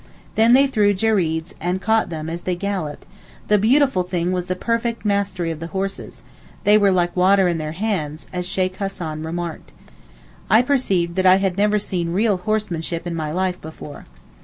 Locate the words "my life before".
13.13-14.07